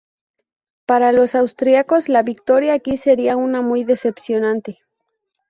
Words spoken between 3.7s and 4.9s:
decepcionante.